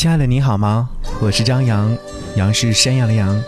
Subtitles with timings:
[0.00, 0.88] 亲爱的，你好吗？
[1.20, 1.94] 我是张扬，
[2.34, 3.38] 杨是山羊的羊。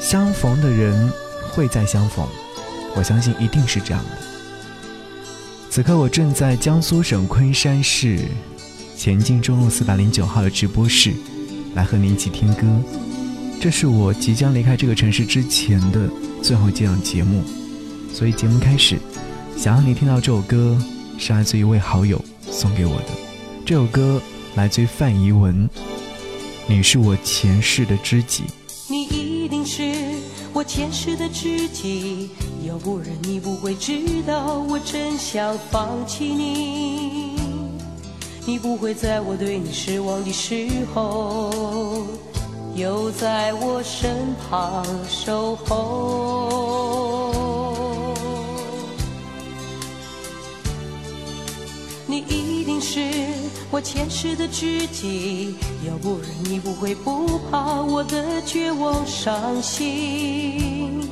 [0.00, 1.12] 相逢的人
[1.52, 2.26] 会再相逢，
[2.96, 4.10] 我相信一定是这样的。
[5.70, 8.18] 此刻我正在江苏省昆山市
[8.96, 11.12] 前进中路四百零九号的直播室，
[11.76, 12.66] 来和你一起听歌。
[13.60, 16.10] 这是我即将离开这个城市之前的
[16.42, 17.44] 最后几档节目，
[18.12, 18.98] 所以节目开始，
[19.56, 20.76] 想让你听到这首歌，
[21.16, 22.20] 是来自一位好友
[22.50, 23.06] 送给我的。
[23.64, 24.20] 这首歌
[24.56, 25.68] 来自于范怡文，
[26.66, 28.42] 《你是我前世的知己》。
[28.88, 29.94] 你一定是
[30.52, 32.30] 我前世的知己，
[32.66, 37.36] 要不然你不会知道我真想放弃你。
[38.44, 42.04] 你不会在我对你失望的时候。
[42.76, 45.74] 又在我身旁守候，
[52.06, 53.00] 你一定是
[53.72, 55.54] 我前世的知己，
[55.86, 61.08] 要不然你不会不怕我的绝望伤心，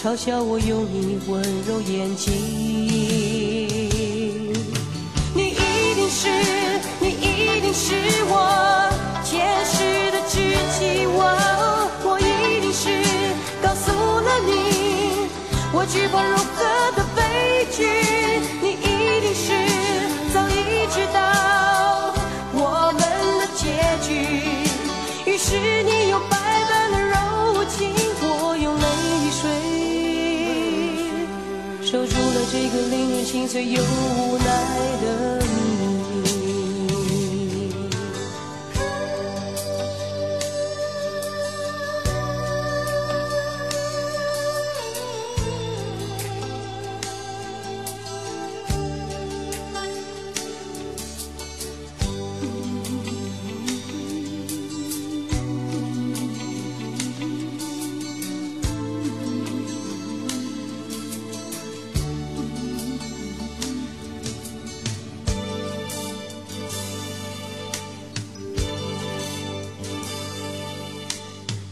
[0.00, 2.32] 嘲笑我用你温柔眼睛。
[5.34, 6.28] 你一定是，
[7.00, 7.94] 你一定是
[8.28, 8.88] 我
[9.24, 10.16] 前世的。
[10.28, 10.40] 知
[10.78, 11.22] 己，我
[12.04, 12.90] 我一定是
[13.62, 14.50] 告诉了你，
[15.72, 16.64] 我惧怕如何
[16.96, 17.86] 的悲剧，
[25.36, 27.92] 于是你用百般的柔情，
[28.22, 28.86] 我用泪
[29.36, 29.44] 水，
[31.84, 34.46] 守住了这个令人心碎又无奈
[35.02, 35.06] 的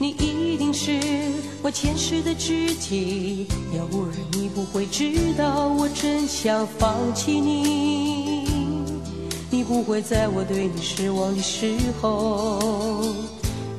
[0.04, 1.00] 你一定是。
[1.62, 8.44] 我前世的知己，要不然你不会知道我真想放弃你。
[9.50, 13.14] 你不会在我对你失望的时候，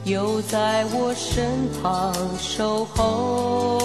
[0.04, 1.46] 又在我身
[1.80, 3.85] 旁守候。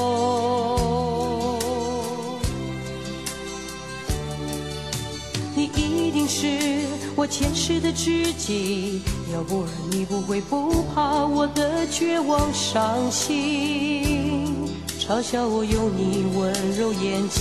[7.30, 9.02] 前世的知己。
[9.32, 14.68] 要不然你不会不怕我的绝望伤心，
[14.98, 17.41] 嘲笑我用你温柔眼睛。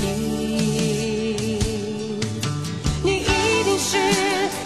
[3.03, 3.97] 你一定是，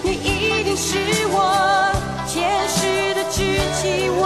[0.03, 0.97] 你一定是
[1.31, 1.95] 我
[2.27, 3.39] 前世的知
[3.81, 4.21] 己，我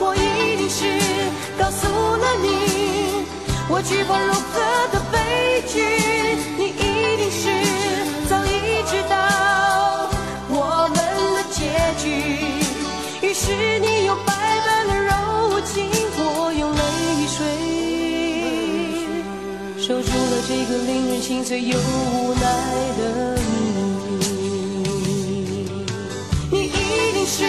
[0.00, 0.98] 我一定是
[1.58, 2.46] 告诉了你，
[3.68, 4.16] 我惧怕
[21.26, 22.40] 心碎又无奈
[22.98, 23.42] 的你。
[26.52, 26.70] 你一
[27.14, 27.42] 定是，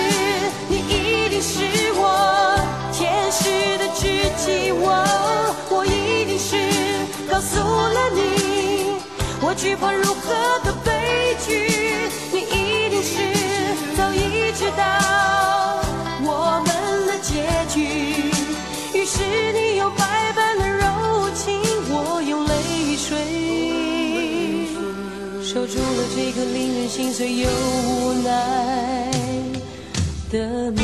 [0.67, 1.61] 你一定是
[1.93, 2.57] 我
[2.91, 4.01] 前世的知
[4.43, 5.05] 己，我
[5.69, 6.57] 我一定是
[7.31, 8.99] 告诉了你，
[9.41, 10.33] 我惧怕如何
[10.63, 13.13] 的悲剧，你一定是。
[13.95, 14.81] 早已知道
[26.37, 29.11] 个令人心碎又无奈
[30.29, 30.81] 的谜。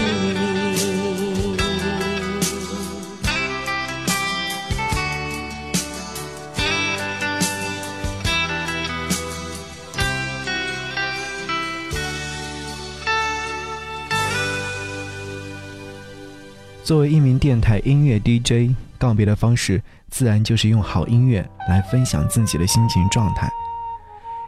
[16.83, 23.47] 作为一名电台音乐 DJ，告别的方式自然就是用好音乐来分享自己的心情状态。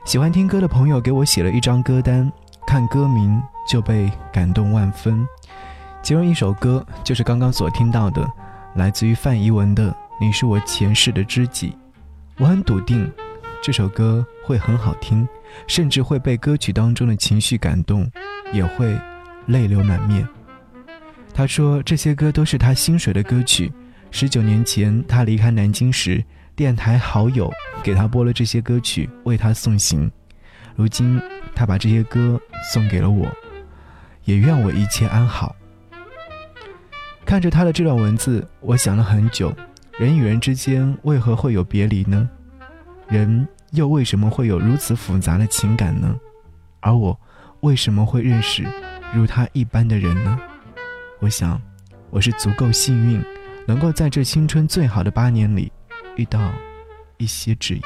[0.05, 2.31] 喜欢听歌的朋友给我写了一张歌单，
[2.67, 5.27] 看歌名就被感动万分。
[6.03, 8.23] 其中一首歌就是刚刚所听到的，
[8.75, 9.89] 来自于范怡文的
[10.21, 11.69] 《你是我前世的知己》。
[12.37, 13.11] 我很笃定，
[13.63, 15.27] 这首歌会很好听，
[15.65, 18.07] 甚至会被歌曲当中的情绪感动，
[18.53, 18.95] 也会
[19.47, 20.27] 泪流满面。
[21.33, 23.73] 他说：“这些歌都是他心水的歌曲。
[24.11, 26.23] 十九年前，他离开南京时，
[26.55, 27.51] 电台好友
[27.83, 30.09] 给他播了这些歌曲，为他送行。
[30.73, 31.21] 如今，
[31.53, 32.39] 他把这些歌
[32.71, 33.27] 送给了我。
[34.23, 35.53] 也愿我一切安好。
[37.25, 39.53] 看着他的这段文字，我想了很久：
[39.99, 42.27] 人与人之间为何会有别离呢？
[43.07, 46.15] 人又为什么会有如此复杂的情感呢？
[46.79, 47.19] 而我
[47.59, 48.63] 为什么会认识
[49.13, 50.39] 如他一般的人呢？
[51.19, 51.61] 我想，
[52.09, 53.21] 我是足够幸运，
[53.67, 55.71] 能够在这青春最好的八年里
[56.15, 56.39] 遇到
[57.17, 57.81] 一些挚友。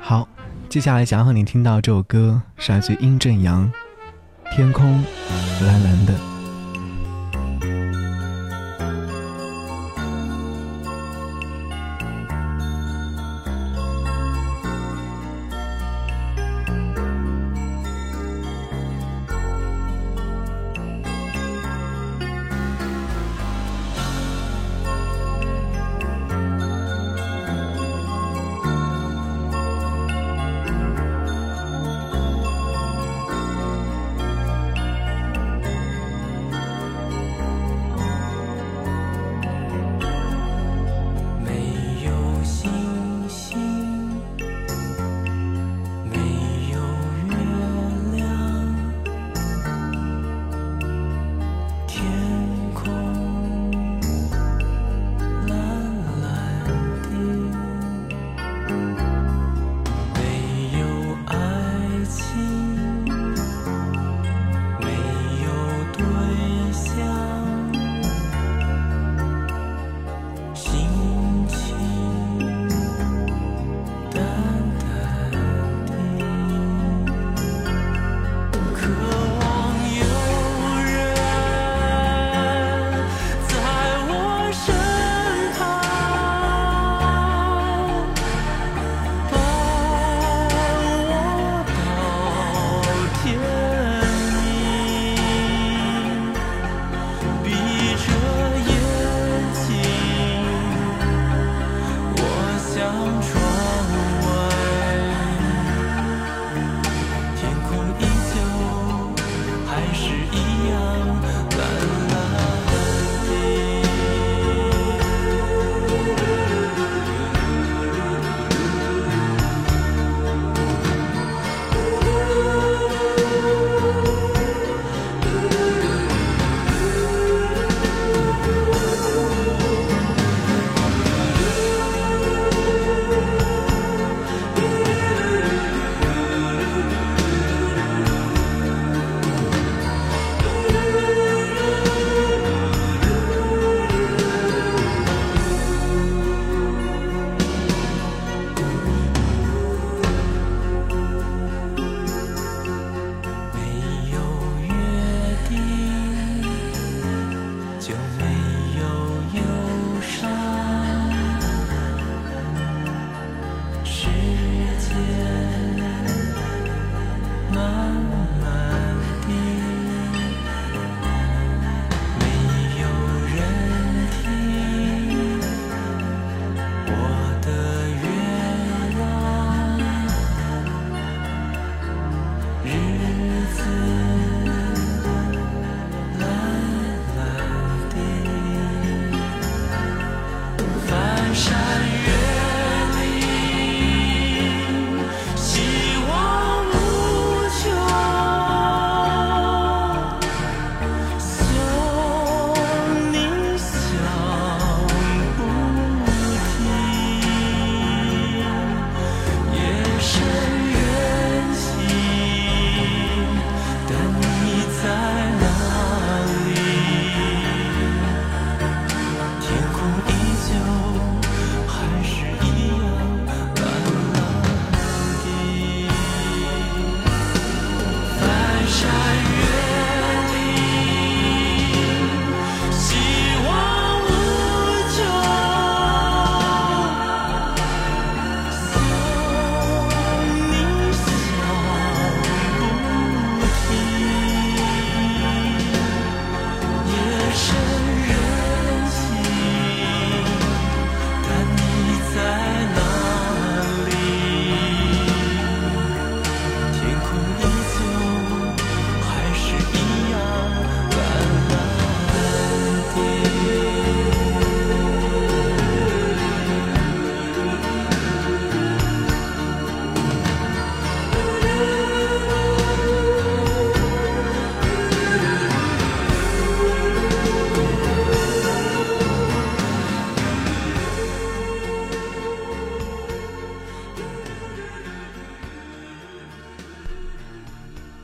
[0.00, 0.28] 好，
[0.68, 3.70] 接下来想要和你听到这首歌是来自殷正阳，
[4.54, 5.02] 《天空
[5.62, 6.14] 蓝蓝的》。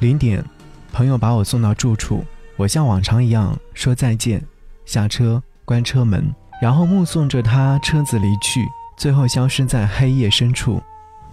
[0.03, 0.45] 零点，
[0.93, 2.25] 朋友把我送到住处，
[2.57, 4.45] 我像往常一样说再见，
[4.85, 8.67] 下车关车门，然后目送着他车子离去，
[8.97, 10.83] 最后消失在黑夜深处。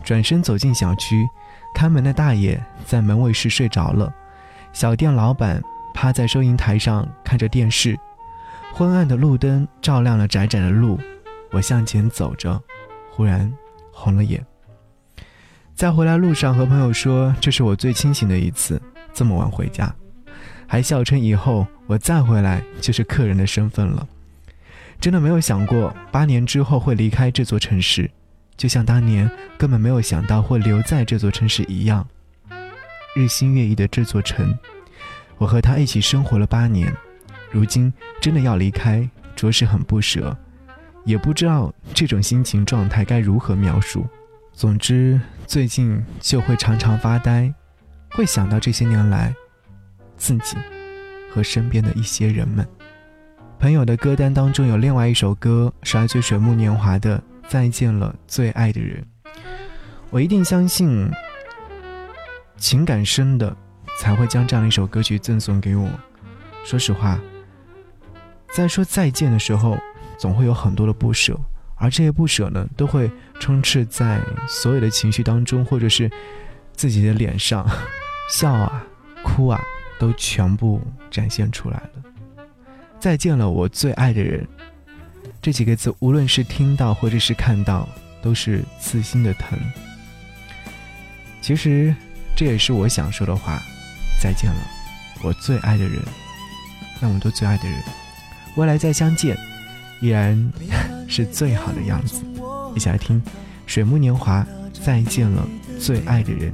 [0.04, 1.28] 转身走进小区，
[1.74, 4.14] 看门的大爷在门卫室睡着了，
[4.72, 5.60] 小店老板
[5.96, 8.00] 趴在收银台上看着电视，
[8.72, 11.00] 昏暗的路灯照亮了窄窄的路，
[11.50, 12.62] 我向前走着，
[13.12, 13.52] 忽然
[13.92, 14.46] 红了眼。
[15.80, 18.82] 在回来路上和朋友说，这是我最清醒的一次，
[19.14, 19.90] 这么晚回家，
[20.68, 24.06] 还笑称以后我再回来就是客人的身份了。
[25.00, 28.12] 真的没有想过八年之后会离开这座城市，
[28.58, 32.06] 就像当年根本没有想到会留在这座城市一样。
[33.16, 34.54] 日新月异的这座城，
[35.38, 36.94] 我和他一起生活了八年，
[37.50, 40.38] 如今真的要离开，着实很不舍，
[41.06, 44.06] 也不知道这种心情状态该如何描述。
[44.60, 47.50] 总之，最近就会常常发呆，
[48.12, 49.34] 会想到这些年来
[50.18, 50.58] 自己
[51.32, 52.68] 和身边的一些人们。
[53.58, 59.02] 朋友的歌单当中有另外一首歌是来自水木年华的《再见了最爱的人》。
[60.10, 61.10] 我一定相信，
[62.58, 63.56] 情感深的
[63.98, 65.90] 才会将这样一首歌曲赠送给我。
[66.66, 67.18] 说实话，
[68.54, 69.78] 在说再见的时候，
[70.18, 71.40] 总会有很多的不舍。
[71.80, 73.10] 而这些不舍呢，都会
[73.40, 76.12] 充斥在所有的情绪当中，或者是
[76.74, 77.66] 自己的脸上，
[78.30, 78.86] 笑啊、
[79.24, 79.60] 哭啊，
[79.98, 81.90] 都全部展现出来了。
[83.00, 84.46] 再见了，我最爱的人，
[85.42, 87.88] 这几个字，无论是听到或者是看到，
[88.22, 89.58] 都是刺心的疼。
[91.42, 91.96] 其实，
[92.36, 93.58] 这也是我想说的话。
[94.22, 94.60] 再见了，
[95.24, 95.98] 我最爱的人，
[97.00, 97.82] 那么多最爱的人，
[98.56, 99.38] 未来再相见。
[100.02, 100.52] 依然
[101.08, 102.22] 是最好的样子。
[102.76, 103.22] 一起来听
[103.66, 104.46] 《水木年华》，
[104.86, 105.48] 再见了，
[105.80, 106.52] 最爱的人。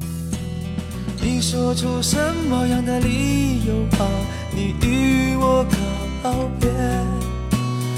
[1.21, 2.17] 你说出什
[2.49, 4.05] 么样的理由把？
[4.51, 5.65] 你与我
[6.23, 6.69] 告别，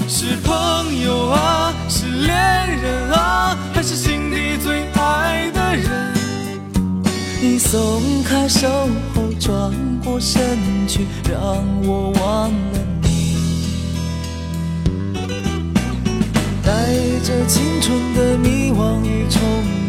[0.08, 2.36] 是朋友啊，是恋
[2.82, 6.14] 人啊，还是心底最爱的人？
[7.40, 8.68] 你松开手
[9.14, 12.78] 后转过身去，让我忘了。
[16.68, 16.74] 带
[17.24, 19.40] 着青春的迷惘与冲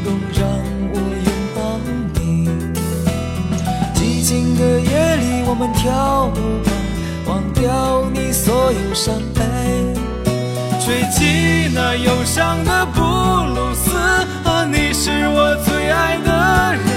[0.05, 0.47] 动，让
[0.93, 0.95] 我
[1.25, 1.77] 拥抱
[2.13, 2.47] 你。
[3.93, 6.71] 寂静的夜里，我们跳舞吧，
[7.27, 9.43] 忘掉你所有伤悲。
[10.79, 13.91] 吹起那忧伤的布鲁斯，
[14.45, 16.31] 啊，你是我最爱的
[16.77, 16.87] 人。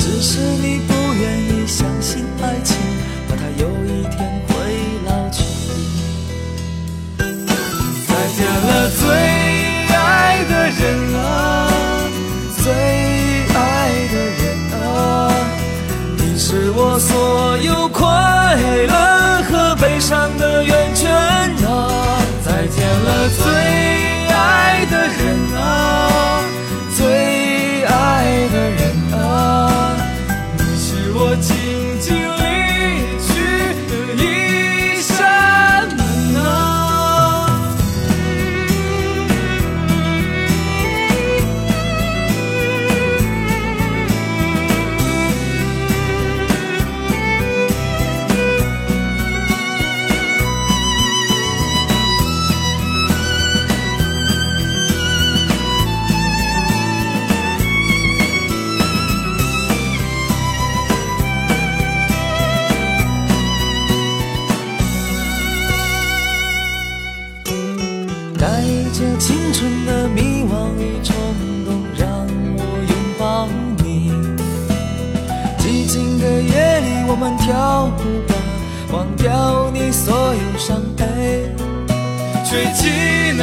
[0.00, 0.80] 只是你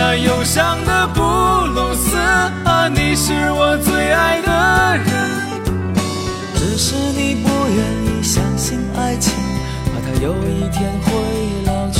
[0.02, 2.16] 那忧伤的布鲁斯，
[2.64, 5.12] 啊，你是我最爱的人。
[6.56, 9.34] 只是你不愿意相信爱情，
[9.92, 11.12] 怕它有一天会
[11.66, 12.00] 老去。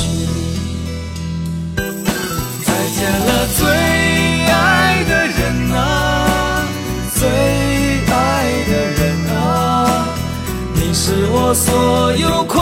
[2.64, 3.68] 再见了，最
[4.48, 6.64] 爱的人啊，
[7.12, 7.28] 最
[8.08, 8.14] 爱
[8.66, 9.00] 的人
[9.36, 10.08] 啊，
[10.74, 10.94] 你。
[10.94, 12.58] 是我所有快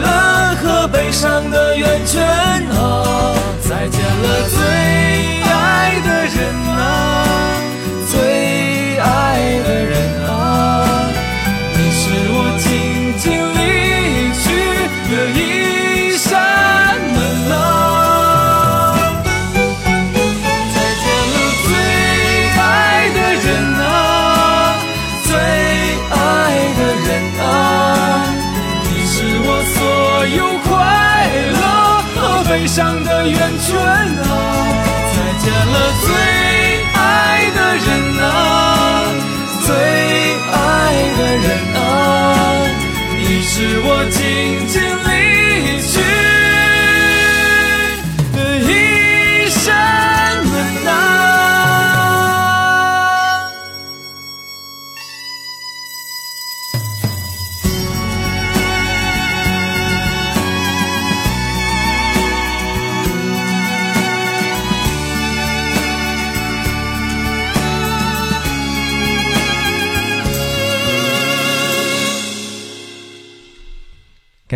[0.00, 0.08] 乐
[0.60, 2.20] 和悲伤的源泉
[2.72, 2.97] 啊！
[3.68, 5.47] 再见了，最
[33.30, 34.26] 圆圈啊，
[35.12, 36.08] 再见了最
[36.94, 36.96] 爱
[37.54, 37.88] 的人
[38.22, 38.24] 啊，
[39.64, 39.68] 最
[40.52, 40.56] 爱
[41.18, 41.78] 的人啊，
[43.16, 44.18] 你是我静
[44.68, 44.76] 静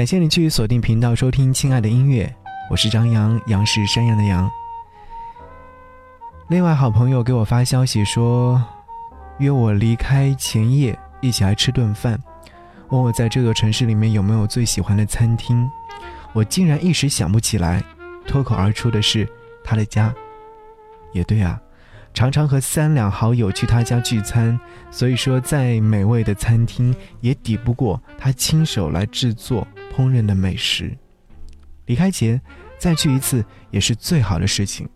[0.02, 2.26] 感谢你继续锁定频道收听《亲爱的音乐》，
[2.68, 4.50] 我是张扬，杨是山羊的羊。
[6.49, 8.61] 另外，好朋友给我发消息说，
[9.38, 12.21] 约我离开前夜一起来吃顿饭，
[12.88, 15.71] 问我在这个城市里面有没有最喜欢的餐厅。
[16.32, 17.80] 我竟然一时想不起来，
[18.26, 19.25] 脱口而出的是
[19.62, 20.12] 他的家。
[21.12, 21.61] 也对啊，
[22.12, 24.59] 常常和三两好友去他家聚餐，
[24.90, 29.64] 所以说再美味的餐厅也抵不过他亲手来制作
[29.95, 30.97] 烹饪的美食。
[31.87, 32.41] 离开前
[32.79, 34.89] 再去一次也是最好的事情。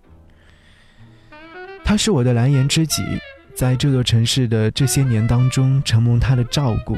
[1.84, 3.02] 他是我的蓝颜知己，
[3.54, 6.96] 在这座城市的这些年当中，承蒙他的照顾，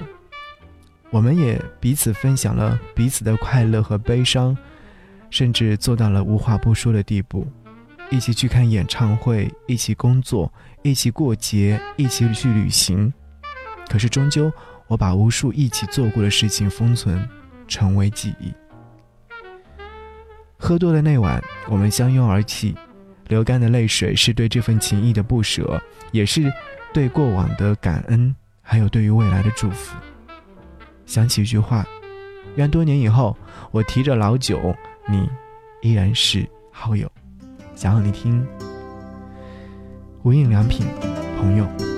[1.10, 4.56] 我们也彼此分享了彼此的快乐和悲伤，
[5.28, 7.46] 甚至做到了无话不说的地步。
[8.10, 10.50] 一起去看演唱会，一起工作，
[10.82, 13.12] 一起过节，一起去旅行。
[13.90, 14.50] 可是终究，
[14.86, 17.28] 我把无数一起做过的事情封存，
[17.68, 18.52] 成为记忆。
[20.56, 22.74] 喝多的那晚，我们相拥而泣，
[23.28, 26.52] 流干的泪水是对这份情谊的不舍，也是
[26.92, 29.96] 对过往的感恩，还有对于未来的祝福。
[31.06, 31.86] 想起一句话：
[32.56, 33.36] 愿多年以后，
[33.70, 34.74] 我提着老酒，
[35.08, 35.30] 你
[35.80, 37.08] 依然是好友。
[37.74, 38.44] 想让你听，
[40.24, 40.84] 无印良品，
[41.38, 41.97] 朋友。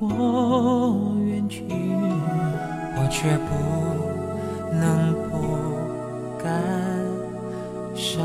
[0.00, 3.54] 我远去，我却不
[4.76, 6.48] 能不感
[7.96, 8.24] 伤。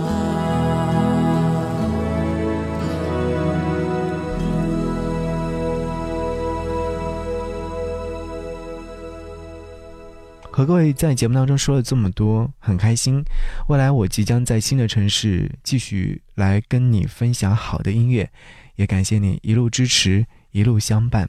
[10.52, 13.24] 和各位在节目当中说了这么多，很开心。
[13.70, 18.30] 未来我即将在新的城市继续来跟你分享好的音乐，
[18.76, 21.28] 也感谢你一路支持，一路相伴。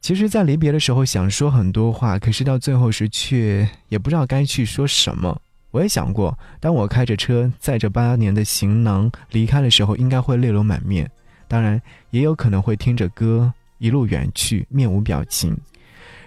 [0.00, 5.40] 其实，在离别的时候想说很多话，可是到最后时却也不知道该去说什么。
[5.72, 11.10] 我也想过，当我开着车载着八年的行囊离开的时候，应该会泪流满面。
[11.48, 11.80] 当然，
[12.10, 15.56] 也有可能会听着歌一路远去，面无表情。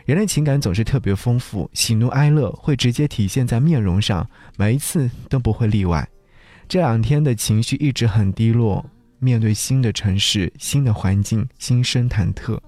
[0.06, 4.28] 人类情感总是特别丰富，喜怒哀乐会直接体现在面容上，
[4.58, 6.08] 每一次都不会例外。
[6.68, 8.86] 这两天的情绪一直很低落，
[9.20, 12.60] 面对新的城市、新的环境，心生忐忑。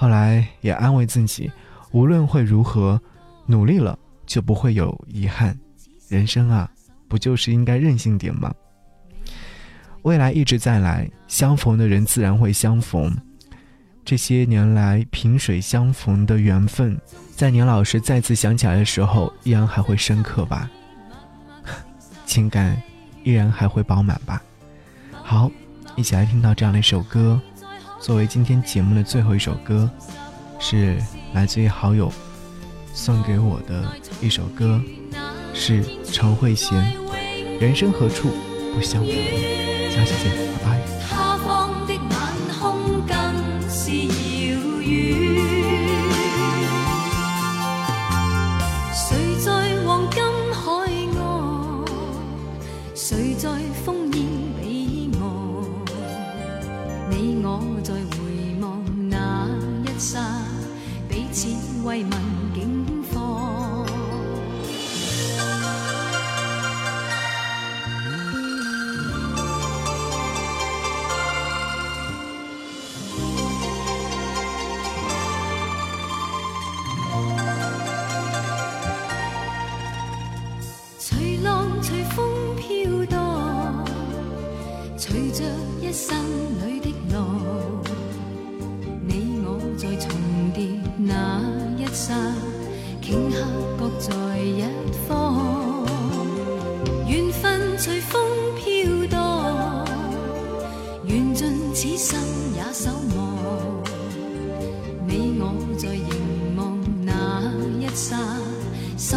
[0.00, 1.50] 后来也安慰自己，
[1.90, 3.00] 无论会如何，
[3.46, 5.58] 努力了就不会有遗憾。
[6.06, 6.70] 人生啊，
[7.08, 8.54] 不就是应该任性点吗？
[10.02, 13.12] 未来一直在来，相逢的人自然会相逢。
[14.04, 16.96] 这些年来萍水相逢的缘分，
[17.34, 20.70] 在年老时再次想起来的时候，依然还会深刻吧？
[22.24, 22.80] 情感
[23.24, 24.40] 依然还会饱满吧？
[25.24, 25.50] 好，
[25.96, 27.40] 一起来听到这样的一首歌，
[28.00, 29.90] 作为今天节目的最后一首歌，
[30.58, 30.96] 是
[31.34, 32.12] 来自于好友
[32.94, 33.84] 送给我的
[34.20, 34.80] 一首歌，
[35.52, 36.72] 是陈慧娴
[37.60, 38.30] 《人生何处
[38.74, 39.10] 不相逢》。
[39.90, 40.57] 下期见，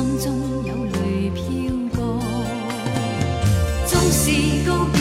[0.02, 0.34] 心中
[0.66, 2.20] 有泪飘过，
[3.86, 4.32] 纵是
[4.68, 5.01] 告别。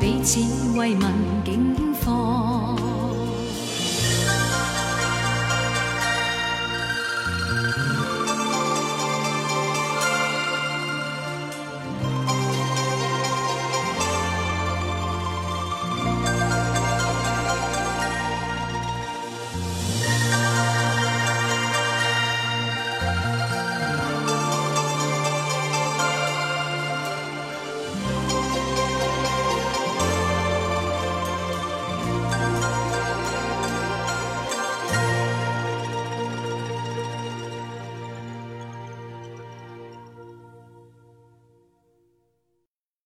[0.00, 0.40] 彼此
[0.76, 1.12] 慰问
[1.44, 2.49] 境况。